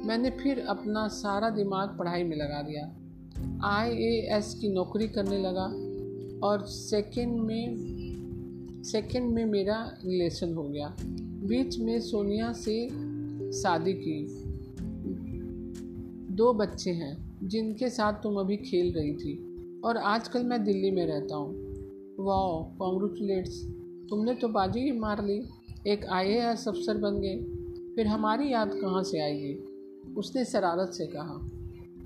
मैंने 0.07 0.31
फिर 0.31 0.65
अपना 0.69 1.09
सारा 1.09 1.51
दिमाग 1.51 1.99
पढ़ाई 1.99 2.23
में 2.23 2.37
लगा 2.37 2.63
दिया। 2.63 2.97
आईएएस 3.69 4.55
की 4.55 4.69
नौकरी 4.69 5.09
करने 5.09 5.39
लगा 5.39 5.65
और 6.49 6.67
सेकेंड 6.67 7.41
में 7.41 7.92
सेकंड 8.83 9.33
में 9.33 9.45
मेरा 9.45 9.99
रिलेशन 10.05 10.55
हो 10.55 10.63
गया। 10.63 10.97
बीच 11.47 11.79
में 11.79 12.01
सोनिया 12.01 12.53
से 12.53 12.89
शादी 13.53 13.93
की। 13.93 14.27
दो 16.35 16.53
बच्चे 16.53 16.91
हैं, 16.91 17.39
जिनके 17.49 17.91
साथ 17.91 18.13
तुम 18.13 18.37
अभी 18.37 18.57
खेल 18.57 18.93
रही 18.93 19.13
थी। 19.13 19.53
और 19.85 19.97
आजकल 19.97 20.45
मैं 20.45 20.65
दिल्ली 20.65 20.91
में 20.91 21.07
रहता 21.07 21.37
हूँ। 21.37 21.55
वाह 22.19 22.77
कॉन्ग्रेचुलेट्स 22.79 23.67
तुमने 24.11 24.35
तो 24.35 24.49
बाजी 24.49 24.81
ही 24.81 24.93
मार 24.93 25.25
ली। 25.25 25.45
एक 25.87 26.07
आए 26.07 26.37
अफसर 26.39 26.99
बन 26.99 27.21
गए। 27.21 27.37
फिर 27.97 28.07
हमारी 28.07 28.53
याद 28.53 28.71
कहाँ 28.75 29.03
से 29.03 29.19
आएगी? 29.19 29.55
उसने 30.15 30.45
शरारत 30.45 30.89
से 30.89 31.07
कहा। 31.07 31.51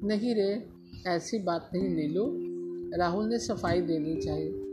नहीं 0.05 0.35
रे, 0.35 0.67
ऐसी 1.07 1.39
बात 1.39 1.71
नहीं 1.75 1.97
ले 1.97 2.09
लो 2.09 2.33
राहुल 2.99 3.29
ने 3.29 3.39
सफ़ाई 3.39 3.81
देनी 3.81 4.17
चाहिए। 4.17 4.66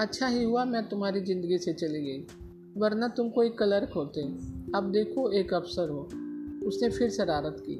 अच्छा 0.00 0.26
ही 0.26 0.44
हुआ 0.44 0.64
मैं 0.64 0.88
तुम्हारी 0.88 1.20
ज़िंदगी 1.20 1.58
से 1.58 1.72
चली 1.72 2.00
गई, 2.02 2.26
वरना 2.76 3.08
तुम 3.08 3.28
कोई 3.30 3.48
क्लर्क 3.48 3.92
होते 3.96 4.22
अब 4.74 4.90
देखो, 4.92 5.30
एक 5.30 5.54
अफसर 5.54 5.88
हो, 5.88 6.00
उसने 6.66 6.90
फिर 6.90 7.10
शरारत 7.10 7.56
की। 7.60 7.76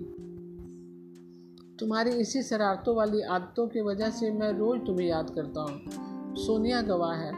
तुम्हारी 1.78 2.10
इसी 2.10 2.42
शरारतों 2.42 2.96
वाली 2.96 3.20
आदतों 3.20 3.66
की 3.68 3.80
वजह 3.80 4.10
से 4.10 4.30
मैं 4.30 4.52
रोज़ 4.52 4.80
तुम्हें 4.80 5.08
याद 5.08 5.30
करता 5.30 5.60
हूँ। 5.60 6.36
सोनिया 6.36 6.82
गवाह 6.82 7.14
है, 7.14 7.32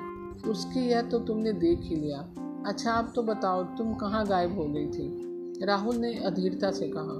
उसकी 0.50 0.80
यह 0.80 1.02
तो 1.02 1.18
तुमने 1.18 1.52
देख 1.52 1.78
ही 1.82 1.96
लिया। 1.96 2.18
अच्छा 2.66 2.92
आप 2.92 3.12
तो 3.16 3.22
बताओ, 3.22 3.62
तुम 3.64 3.94
कहाँ 3.94 4.26
गायब 4.26 4.58
हो 4.58 4.64
गई 4.64 4.86
थी? 4.86 5.64
राहुल 5.64 5.96
ने 5.96 6.14
अधीरता 6.18 6.70
से 6.70 6.88
कहा। 6.88 7.18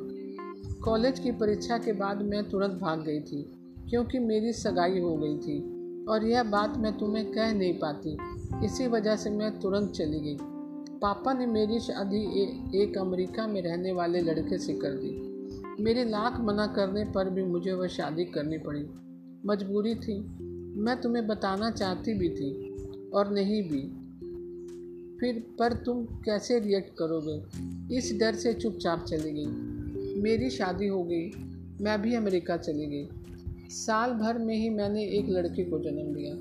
कॉलेज 0.84 1.18
की 1.18 1.32
परीक्षा 1.32 1.78
के 1.78 1.92
बाद 1.92 2.22
मैं 2.22 2.50
तुरंत 2.50 2.80
भाग 2.80 3.02
गई 3.02 3.20
थी, 3.20 3.42
क्योंकि 3.90 4.18
मेरी 4.18 4.52
सगाई 4.52 5.00
हो 5.00 5.16
गई 5.16 5.36
थी। 5.38 5.77
और 6.08 6.24
यह 6.24 6.42
बात 6.42 6.76
मैं 6.76 6.98
तुम्हें 6.98 7.32
कह 7.32 7.52
नहीं 7.52 7.78
पाती। 7.78 8.16
इसी 8.64 8.86
वजह 8.86 9.16
से 9.16 9.30
मैं 9.30 9.60
तुरंत 9.60 9.90
चली 9.90 10.20
गई। 10.20 10.36
पापा 10.98 11.32
ने 11.32 11.46
मेरी 11.46 11.78
शादी 11.78 12.42
एक 12.82 12.98
अमेरिका 12.98 13.46
में 13.46 13.62
रहने 13.62 13.92
वाले 13.92 14.20
लड़के 14.20 14.58
से 14.58 14.72
कर 14.72 14.90
दी। 14.90 15.28
मेरे 15.82 16.04
लाख 16.04 16.40
मना 16.40 16.66
करने 16.66 17.04
पर 17.04 17.30
भी 17.30 17.42
मुझे 17.42 17.72
वह 17.72 17.86
शादी 17.86 18.24
करनी 18.24 18.58
पड़ी। 18.58 18.86
मजबूरी 19.46 19.94
थी। 19.94 20.18
मैं 20.80 21.00
तुम्हें 21.00 21.26
बताना 21.26 21.70
चाहती 21.70 22.14
भी 22.14 22.28
थी 22.28 22.74
और 23.10 23.32
नहीं 23.32 23.62
भी। 23.62 24.08
फिर, 25.20 25.46
पर 25.58 25.72
तुम 25.72 26.04
कैसे 26.04 26.58
रिएक्ट 26.58 26.94
करोगे? 26.98 27.44
इस 27.96 28.16
डर 28.20 28.34
से 28.34 28.54
चुपचाप 28.54 29.04
चली 29.04 29.32
गई। 29.32 29.46
मेरी 30.22 30.50
शादी 30.50 30.86
हो 30.86 31.04
गई। 31.04 31.30
मैं 31.80 32.02
भी 32.02 32.14
अमेरिका 32.14 32.56
चली 32.56 32.86
गई। 32.86 33.08
साल 33.68 34.10
भर 34.12 34.38
में 34.38 34.56
ही 34.56 34.70
मैंने 34.70 35.04
एक 35.04 35.28
लड़के 35.28 35.64
को 35.64 35.78
जन्म 35.78 36.14
दिया। 36.14 36.34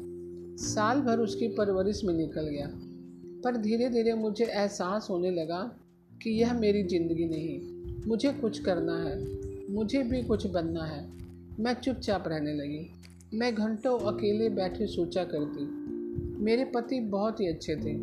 साल 0.67 1.01
भर 1.01 1.19
उसकी 1.19 1.47
परवरिश 1.47 2.03
में 2.03 2.13
निकल 2.13 2.41
गया। 2.41 2.71
पर 3.43 3.57
धीरे 3.57 3.89
धीरे 3.89 4.13
मुझे 4.13 4.45
एहसास 4.45 5.07
होने 5.09 5.31
लगा 5.31 5.79
कि 6.23 6.29
यह 6.29 6.53
मेरी 6.53 6.83
ज़िंदगी 6.83 7.25
नहीं। 7.25 7.61
मुझे 8.07 8.33
कुछ 8.33 8.59
करना 8.59 9.03
है। 9.03 9.37
मुझे 9.73 10.03
भी 10.03 10.23
कुछ 10.23 10.47
बनना 10.47 10.83
है। 10.83 11.09
मैं 11.59 11.73
चुपचाप 11.73 12.23
रहने 12.27 12.53
लगी। 12.53 12.89
मैं 13.33 13.55
घंटों 13.55 13.99
अकेले 13.99 14.49
बैठे 14.49 14.87
सोचा 14.87 15.23
करती। 15.23 15.63
मेरे 16.43 16.65
पति 16.65 16.99
बहुत 16.99 17.39
ही 17.39 17.47
अच्छे 17.47 17.75
थे। 17.75 17.95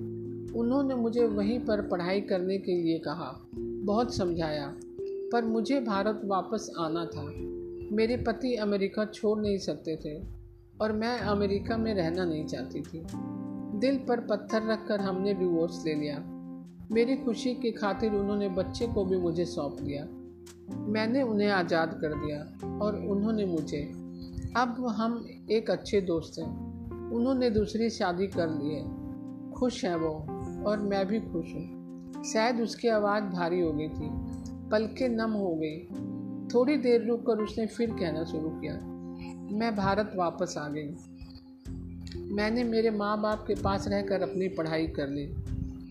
उन्होंने 0.59 0.95
मुझे 0.95 1.27
वहीं 1.27 1.59
पर 1.59 1.89
पढ़ाई 1.89 2.21
करने 2.21 2.59
के 2.59 2.83
लिए 2.83 2.99
कहा। 2.99 3.47
बहुत 3.85 4.15
समझाया। 4.15 4.77
पर 5.01 5.45
मुझे 5.45 5.81
भारत 5.81 6.21
वापस 6.25 6.71
आना 6.79 7.07
था। 7.07 7.54
मेरे 7.93 8.17
पति 8.17 8.55
अमेरिका 8.55 9.05
छोड़ 9.05 9.41
नहीं 9.41 9.59
सकते 9.59 9.97
थे 9.97 10.25
और 10.81 10.93
मैं 10.93 11.19
अमेरिका 11.19 11.77
में 11.77 11.95
रहना 11.95 12.25
नहीं 12.25 12.47
चाहती 12.47 12.81
थी। 12.81 13.07
दिल 13.79 13.97
पर 14.09 14.21
पत्थर 14.21 14.63
रखकर 14.63 15.01
हमने 15.01 15.35
डिवोर्स 15.35 15.85
ले 15.87 15.95
लिया। 15.95 16.19
मेरी 16.93 17.17
खुशी 17.17 17.55
की 17.55 17.73
खातिर 17.73 18.13
उन्होंने 18.13 18.49
बच्चे 18.49 18.87
को 18.87 19.05
भी 19.05 19.17
मुझे 19.17 19.45
सौंप 19.45 19.77
दिया। 19.81 20.05
मैंने 20.77 21.23
उन्हें 21.23 21.49
आज़ाद 21.49 21.99
कर 22.05 22.15
दिया 22.15 22.69
और 22.79 23.07
उन्होंने 23.07 23.45
मुझे। 23.45 23.83
अब 24.57 24.87
हम 24.89 25.27
एक 25.51 25.71
अच्छे 25.71 26.01
दोस्त 26.01 26.39
हैं। 26.39 26.75
उन्होंने 27.11 27.51
दूसरी 27.51 27.91
शादी 27.91 28.27
कर 28.27 28.49
ली 28.49 28.75
है। 28.75 29.05
खुश 29.53 29.85
हैं 29.85 29.97
वो 29.97 30.11
और 30.71 30.79
मैं 30.79 31.07
भी 31.07 31.21
खुश 31.21 31.55
हूँ। 31.55 31.75
शायद 32.25 32.61
उसकी 32.61 32.89
आवाज़ 32.89 33.25
भारी 33.25 33.61
हो 33.61 33.73
गई 33.73 33.89
थी। 33.89 34.11
पलकें 34.69 35.09
नम 35.09 35.31
हो 35.31 35.55
गई। 35.55 35.89
थोड़ी 36.55 36.77
देर 36.77 37.07
रुक 37.07 37.21
कर 37.21 37.43
उसने 37.43 37.67
फिर 37.67 37.91
कहना 37.91 38.25
शुरू 38.25 38.49
किया, 38.51 38.75
मैं 39.53 39.75
भारत 39.77 40.13
वापस 40.17 40.55
आ 40.59 40.69
गई। 40.69 42.25
मैंने 42.35 42.65
मेरे 42.65 42.91
माँ 42.91 43.21
बाप 43.23 43.45
के 43.47 43.55
पास 43.55 43.89
रहकर 43.89 44.23
अपनी 44.23 44.49
पढ़ाई 44.49 44.87
कर 44.87 45.09
ली। 45.09 45.27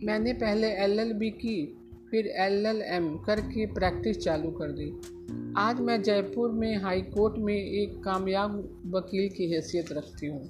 मैंने 0.06 0.34
पहले 0.34 0.68
एलएलबी 0.68 1.30
की, 1.30 1.80
फिर 2.12 2.28
एलएलएम 2.28 3.18
करके 3.18 3.66
प्रैक्टिस 3.66 4.18
चालू 4.18 4.52
कर 4.52 4.72
दी। 4.72 4.90
आज 5.58 5.80
मैं 5.80 6.02
जयपुर 6.04 6.52
में 6.52 6.76
हाई 6.78 7.02
कोर्ट 7.02 7.38
में 7.38 7.56
एक 7.56 8.02
कामयाब 8.04 8.58
वकील 8.86 9.30
की 9.30 9.52
हैसियत 9.52 9.92
रखती 9.92 10.28
हूँ। 10.28 10.44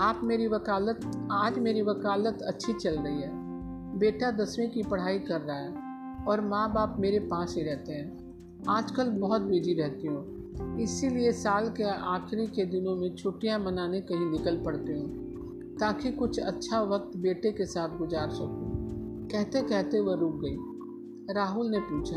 आप 0.00 0.20
मेरी 0.24 0.46
वकालत, 0.48 1.00
आज 1.32 1.58
मेरी 1.58 1.82
वकालत 1.82 2.42
अच्छी 2.42 2.72
चल 2.72 2.98
रही 2.98 3.22
है। 3.22 3.30
बेटा 3.98 4.30
दसवीं 4.30 4.68
की 4.68 4.82
पढ़ाई 4.82 5.18
कर 5.18 5.40
रहा 5.40 5.56
है 5.56 6.24
और 6.24 6.40
माँ 6.40 6.72
बाप 6.74 6.96
मेरे 7.00 7.18
पास 7.18 7.54
ही 7.56 7.62
रहते 7.62 7.92
हैं। 7.92 8.25
आजकल 8.68 9.10
बहुत 9.10 9.42
बिज़ी 9.42 9.74
रहती 9.74 10.06
हूँ। 10.06 10.36
इसीलिए 10.80 11.32
साल 11.32 11.68
के 11.68 11.82
आखिरी 11.82 12.46
के 12.46 12.64
दिनों 12.64 12.96
में 12.96 13.16
छुट्टियाँ 13.16 13.58
मनाने 13.58 14.00
कहीं 14.00 14.30
निकल 14.30 14.64
पड़ती 14.64 14.92
हूँ, 14.92 15.08
ताकि 15.80 16.12
कुछ 16.12 16.40
अच्छा 16.40 16.80
वक्त 16.80 17.16
बेटे 17.16 17.52
के 17.52 17.66
साथ 17.66 17.98
गुजार 17.98 18.30
सकूँ। 18.30 18.76
कहते 19.28 19.62
कहते 19.62 20.00
वह 20.00 20.14
रुक 20.14 20.34
गई। 20.34 20.56
राहुल 21.34 21.66
ने 21.66 21.78
पूछा, 21.80 22.16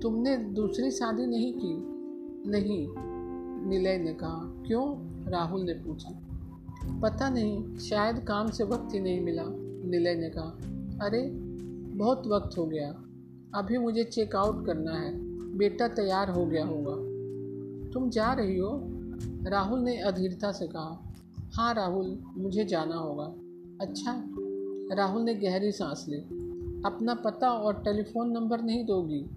तुमने 0.00 0.36
दूसरी 0.36 0.90
शादी 0.90 1.26
नहीं 1.26 1.52
की? 1.52 1.74
नहीं, 2.50 2.88
निलय 3.68 3.98
ने 3.98 4.14
कहा। 4.14 4.62
क्यों? 4.66 5.08
राहुल 5.30 5.62
ने 5.62 5.72
पूछा। 5.72 6.10
पता 7.00 7.28
नहीं, 7.28 7.76
शायद 7.76 8.18
काम 8.18 8.50
से 8.50 8.64
वक्त 8.64 8.94
ही 8.94 9.00
नहीं 9.00 9.20
मिला, 9.20 9.44
निलय 9.88 10.14
ने 10.14 10.30
कहा। 10.30 10.58
अरे, 11.06 11.30
बहुत 11.96 12.26
वक्त 12.26 12.58
हो 12.58 12.66
गया। 12.66 12.90
अभी 13.54 13.78
मुझे 13.78 14.04
चेकआउट 14.04 14.66
करना 14.66 14.92
है। 14.92 15.27
बेटा 15.58 15.88
तैयार 15.88 16.30
हो 16.30 16.46
गया 16.46 16.66
होगा। 16.66 17.18
तुम 17.90 18.10
जा 18.10 18.32
रही 18.32 18.58
हो? 18.58 18.80
राहुल 19.50 19.80
ने 19.80 20.00
अधीरता 20.00 20.52
से 20.52 20.66
कहा। 20.66 21.14
हाँ 21.54 21.74
राहुल, 21.74 22.18
मुझे 22.36 22.64
जाना 22.64 22.96
होगा। 22.96 23.34
अच्छा। 23.84 24.24
राहुल 24.96 25.22
ने 25.22 25.34
गहरी 25.34 25.72
सांस 25.72 26.06
ली। 26.08 26.20
अपना 26.86 27.14
पता 27.14 27.50
और 27.50 27.74
टेलीफोन 27.74 28.30
नंबर 28.30 28.60
नहीं 28.60 28.84
दोगी। 28.84 29.30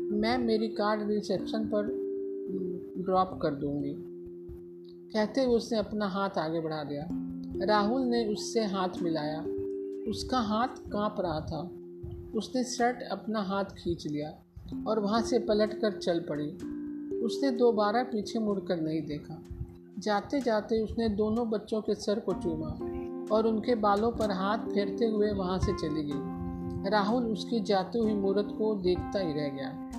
मैं 0.00 0.38
मेरी 0.38 0.68
कार 0.68 1.06
रिसेप्शन 1.06 1.70
पर 1.74 2.06
ड्रॉप 3.04 3.38
कर 3.42 3.54
दूँगी। 3.54 3.96
कहते 5.12 5.44
हुए 5.44 5.56
उसने 5.56 5.78
अपना 5.78 6.06
हाथ 6.06 6.30
आगे 6.38 6.60
बढ़ा 6.60 6.84
दिया। 6.84 7.08
राहुल 7.66 8.02
ने 8.02 8.26
उससे 8.26 8.64
हाथ 8.64 8.88
मिलाया। 9.02 9.40
उसका 10.10 10.38
हाथ 10.38 10.68
काँप 10.68 11.16
रहा 11.20 11.40
था। 11.40 11.70
उसने 12.38 12.64
शर्ट 12.64 13.02
अपना 13.02 13.40
हाथ 13.40 13.64
खींच 13.64 14.06
लिया। 14.06 14.45
और 14.86 15.00
वहाँ 15.00 15.22
से 15.22 15.38
पलट 15.38 15.80
कर 15.80 15.92
चल 15.92 16.20
पड़ी। 16.20 16.50
उसने 17.18 17.50
दोबारा 17.50 18.02
पीछे 18.02 18.38
मुड़कर 18.38 18.80
नहीं 18.80 19.02
देखा। 19.02 19.42
जाते 19.98 20.40
जाते 20.40 20.80
उसने 20.80 21.08
दोनों 21.08 21.50
बच्चों 21.50 21.80
के 21.80 21.94
सर 21.94 22.20
को 22.20 22.32
चूमा 22.32 22.68
और 23.34 23.46
उनके 23.46 23.74
बालों 23.74 24.12
पर 24.12 24.30
हाथ 24.30 24.58
फेरते 24.58 25.04
हुए 25.04 25.32
वहाँ 25.32 25.58
से 25.58 25.72
चली 25.72 26.02
गई। 26.02 26.36
राहुल 26.90 27.24
उसकी 27.24 27.60
जाती 27.60 27.98
हुई 27.98 28.14
मूर्त 28.14 28.48
को 28.58 28.74
देखता 28.74 29.18
ही 29.18 29.32
रह 29.32 29.48
गया। 29.48 29.90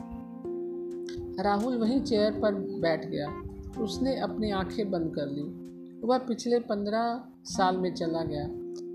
राहुल 1.44 1.78
वहीं 1.78 2.02
चेयर 2.02 2.32
पर 2.32 2.54
बैठ 2.56 3.06
गया। 3.06 3.44
उसने 3.84 4.20
अपनी 4.20 4.52
आँखें 4.52 4.92
बंद 4.92 5.16
कर 5.16 5.28
ली। 5.28 5.68
वह 6.08 6.18
पिछले 6.18 6.60
पंद्रह 6.60 7.22
साल 7.44 7.78
में 7.78 7.94
चला 7.94 8.24
गया। 8.24 8.48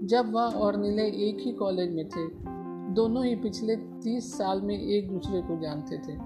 जब 0.07 0.33
वह 0.33 0.43
और 0.43 0.77
नीले 0.77 1.03
एक 1.03 1.39
ही 1.41 1.53
कॉलेज 1.53 1.93
में 1.93 2.09
थे 2.09 2.52
दोनों 2.95 3.25
ही 3.25 3.35
पिछले 3.37 3.77
तीस 3.77 4.33
साल 4.39 4.61
में 4.61 4.79
एक 4.79 5.11
दूसरे 5.11 5.41
को 5.43 5.61
जानते 5.61 5.97
थे। 5.99 6.17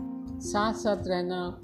साथ 0.41 0.75
साथ 0.75 1.07
रहना, 1.07 1.61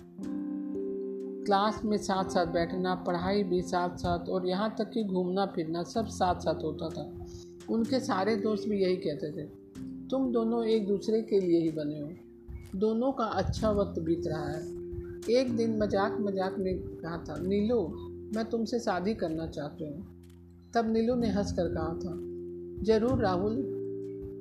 क्लास 1.47 1.81
में 1.85 1.97
साथ 1.99 2.29
साथ 2.31 2.47
बैठना, 2.47 2.95
पढ़ाई 3.07 3.43
भी 3.43 3.61
साथ 3.63 3.97
साथ 3.97 4.29
और 4.29 4.47
यहाँ 4.47 4.75
तक 4.79 4.91
कि 4.91 5.05
घूमना, 5.05 5.47
फिरना 5.47 5.83
सब 5.85 6.07
साथ 6.09 6.41
साथ 6.41 6.63
होता 6.65 6.89
था। 6.89 7.11
उनके 7.71 8.01
सारे 8.01 8.37
दोस्त 8.37 8.69
भी 8.69 8.83
यही 8.83 8.97
कहते 8.97 9.31
थे, 9.33 9.47
तुम 10.09 10.31
दोनों 10.33 10.65
एक 10.67 10.87
दूसरे 10.89 11.23
के 11.23 11.41
लिए 11.41 11.61
ही 11.61 11.71
बने 11.71 12.01
हो। 12.01 12.79
दोनों 12.79 13.13
का 13.13 13.25
अच्छा 13.25 13.71
वक्त 13.73 14.01
बीत 14.01 14.27
रहा 14.27 14.49
है। 14.49 14.63
एक 15.31 15.57
दिन 15.57 15.79
मज़ाक 15.79 16.17
मज़ाक 16.21 16.57
में 16.59 16.79
कहा 16.79 17.17
था, 17.19 17.37
नीलू, 17.43 17.83
मैं 18.37 18.45
तुमसे 18.45 18.79
शादी 18.79 19.15
करना 19.15 19.47
चाहती 19.49 19.85
हूँ। 19.85 20.71
तब 20.75 20.93
नीलू 20.93 21.15
ने 21.15 21.29
हंस 21.29 21.53
कर 21.53 21.69
कहा 21.69 21.95
था, 21.95 22.17
ज़रूर 22.85 23.23
राहुल 23.23 23.81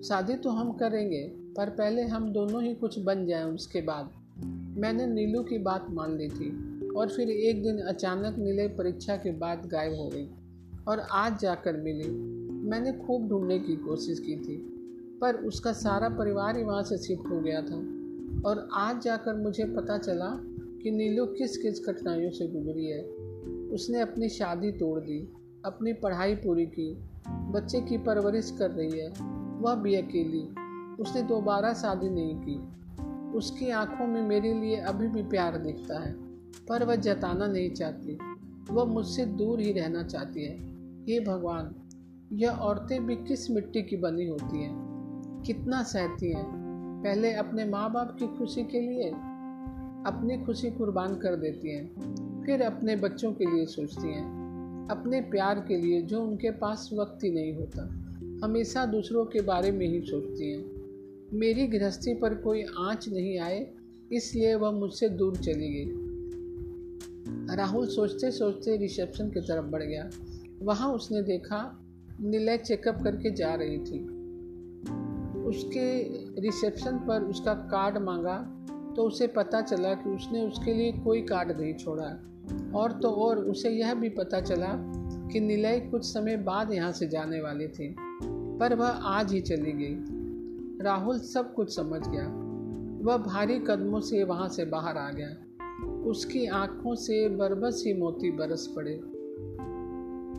शादी 0.03 0.34
तो 0.34 0.50
हम 0.50 0.72
करेंगे, 0.72 1.24
पर 1.58 1.70
पहले 1.70 2.03
हम 2.03 2.34
दोनों 2.34 2.63
ही 2.63 2.74
कुछ 2.74 3.00
बन 3.00 3.25
जाएँ 3.25 3.43
उसके 3.43 3.81
बाद। 3.81 4.12
मैंने 4.77 5.08
नीलू 5.08 5.43
की 5.43 5.58
बात 5.58 5.88
मान 5.89 6.17
ली 6.17 6.27
थी, 6.27 6.50
और 6.89 7.10
फिर 7.10 7.29
एक 7.29 7.63
दिन 7.63 7.77
अचानक 7.77 8.38
नीले 8.38 8.67
परीक्षा 8.67 9.15
के 9.15 9.31
बाद 9.31 9.65
गायब 9.65 9.93
हो 9.93 10.08
गई, 10.08 10.27
और 10.88 11.00
आज 11.00 11.39
जाकर 11.39 11.77
मिली। 11.77 12.10
मैंने 12.70 12.91
खूब 12.91 13.29
ढूँढने 13.29 13.60
की 13.60 13.75
कोशिश 13.75 14.20
की 14.20 14.36
थी, 14.36 14.58
पर 15.22 15.36
उसका 15.36 15.74
सारा 15.74 16.10
परिवार 16.10 16.58
ही 16.58 16.63
वहाँ 16.63 16.84
से 16.84 16.98
शिफ्ट 16.98 17.31
हो 17.31 17.39
गया 17.39 17.62
था, 17.62 17.77
और 18.50 18.70
आज 18.74 19.01
जाकर 19.01 19.36
मुझे 19.36 19.65
पता 19.65 19.98
चला 19.98 20.29
कि 20.84 20.91
नीलू 20.91 21.25
किस 21.25 21.58
किस 21.58 21.86
कठिनाइयों 21.86 22.31
से 22.31 22.48
गुजरी 22.48 22.86
है। 22.86 23.03
उसने 23.70 24.01
अपनी 24.01 24.29
शादी 24.29 24.72
तोड़ 24.72 25.00
दी, 25.00 25.34
अपनी 25.65 25.93
पढ़ाई 25.93 26.36
पूरी 26.36 26.65
की, 26.65 26.93
बच्चे 27.27 27.81
की 27.81 27.98
परवरिश 27.98 28.55
कर 28.60 28.72
रही 28.72 29.00
है 29.00 29.41
वह 29.62 29.75
भी 29.75 29.96
अकेली। 29.96 30.41
उसने 31.03 31.22
दोबारा 31.22 31.74
शादी 31.74 32.10
नहीं 32.10 32.36
की। 32.36 32.82
उसकी 33.38 33.70
आँखों 33.70 34.08
में 34.08 34.22
मेरे 34.22 34.53
लिए 34.53 34.75
अभी 34.75 35.08
भी 35.08 35.24
प्यार 35.24 35.58
दिखता 35.58 36.00
है, 36.00 36.12
पर 36.70 36.86
वह 36.86 36.96
जताना 36.96 37.48
नहीं 37.48 37.72
चाहती। 37.72 38.18
वह 38.72 38.84
मुझसे 38.84 39.25
दूर 39.25 39.60
ही 39.60 39.72
रहना 39.72 40.03
चाहती 40.03 40.46
है। 40.46 40.58
हे 41.03 41.20
भगवान, 41.20 41.75
यह 42.34 42.50
औरतें 42.50 43.06
भी 43.06 43.15
किस 43.15 43.51
मिट्टी 43.51 43.82
की 43.82 43.98
बनी 43.98 44.27
होती 44.27 44.63
हैं? 44.63 44.74
कितना 45.46 45.84
सहती 45.84 46.34
हैं? 46.34 46.46
पहले 47.03 47.34
अपने 47.34 47.65
माँ 47.65 47.91
बाप 47.91 48.15
की 48.20 48.27
खुशी 48.27 48.63
के 48.63 48.80
लिए? 48.80 49.12
अपनी 50.06 50.38
खुशी 50.38 50.72
कुर्बान 50.72 51.15
कर 51.15 51.36
देती 51.36 51.75
हैं, 51.75 51.88
फिर 52.46 52.62
अपने 52.62 52.96
बच्चों 52.96 53.34
के 53.34 53.46
लिए 53.46 53.65
सोचती 53.65 54.08
हैं, 54.08 54.41
अपने 54.91 55.22
प्यार 55.22 55.60
के 55.60 55.77
लिए 55.77 56.01
जो 56.01 56.24
उनके 56.24 56.51
पास 56.51 56.89
वक्त 56.94 57.24
ही 57.24 57.32
नहीं 57.32 57.53
होता। 57.56 58.11
हमेशा 58.44 58.86
दूसरों 58.86 59.26
के 59.26 59.42
बारे 59.42 59.72
में 59.72 59.88
ही 59.88 60.02
सोचती 60.02 60.52
हैं। 60.52 60.66
मेरी 61.34 61.68
गृहस्थी 61.68 62.14
पर 62.14 62.34
कोई 62.34 62.64
आँच 62.80 63.10
नहीं 63.10 63.40
आए, 63.40 63.74
इसलिए 64.12 64.56
वह 64.56 64.72
मुझसे 64.72 65.10
दूर 65.10 65.36
चली 65.36 65.70
गई। 65.70 66.12
राहुल 67.56 67.88
सोचते 67.88 68.32
सोचते 68.32 68.78
रिसेप्शन 68.78 69.30
की 69.30 69.40
तरफ़ 69.40 69.66
बढ़ 69.66 69.84
गया। 69.84 70.10
वहाँ 70.62 70.94
उसने 70.94 71.22
देखा, 71.22 71.86
निलय 72.22 72.58
चेकअप 72.58 73.04
करके 73.04 73.32
जा 73.32 73.56
रही 73.56 73.78
थी। 73.78 74.00
उसके 75.44 76.04
रिसेप्शन 76.42 76.98
पर 76.98 77.24
उसका 77.24 77.54
कार्ड 77.54 77.98
मांगा 77.98 78.66
तो 78.96 79.04
उसे 79.04 79.28
पता 79.28 79.62
चला 79.62 79.94
कि 79.94 80.10
उसने 80.10 80.42
उसके 80.42 80.74
लिए 80.74 80.92
कोई 80.92 81.22
कार्ड 81.22 81.62
नहीं 81.62 81.74
छोड़ा। 81.74 82.28
और 82.76 82.92
तो 82.92 83.10
और 83.10 83.38
उसे 83.38 83.70
यह 83.70 83.94
भी 83.94 84.10
पता 84.10 84.42
चला 84.42 84.74
कि 85.28 85.40
निलय 85.40 85.80
कुछ 85.80 86.06
समय 86.06 86.38
बाद 86.38 86.74
यहाँ 86.74 86.92
से 86.92 87.08
जाने 87.08 87.42
वाली 87.42 87.68
थी। 87.68 87.96
पर 88.62 88.75
वह 88.75 88.88
आज 88.88 89.34
ही 89.34 89.41
चली 89.41 89.72
गई। 89.72 89.96
राहुल 90.84 91.20
सब 91.20 91.53
कुछ 91.53 91.75
समझ 91.75 92.08
गया। 92.08 92.27
वह 93.03 93.18
भारी 93.18 93.60
कदमों 93.60 94.00
से 94.00 94.24
वहाँ 94.24 94.50
से 94.50 94.65
बाहर 94.65 94.98
आ 94.98 95.12
गया। 95.12 95.30
उसकी 95.88 96.46
आँखों 96.46 96.96
से 96.96 97.30
बरबस 97.30 97.84
ही 97.88 97.94
मोती 97.94 98.32
बरस 98.32 98.74
पड़े। 98.75 98.94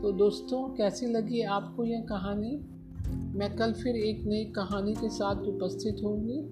तो 0.03 0.13
दोस्तों, 0.13 0.69
कैसी 0.69 1.07
लगी 1.07 1.43
आपको 1.43 1.85
यह 1.85 2.01
कहानी? 2.01 2.61
मैं 3.39 3.57
कल 3.57 3.73
फिर 3.73 3.97
एक 3.97 4.25
नई 4.25 4.45
कहानी 4.45 4.95
के 4.95 5.09
साथ 5.09 5.37
उपस्थित 5.37 5.97
होंगी। 6.05 6.43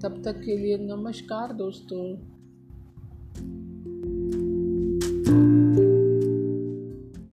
तब 0.00 0.22
तक 0.24 0.40
के 0.40 0.56
लिए 0.56 0.78
नमस्कार 0.78 1.52
दोस्तों। 1.52 2.16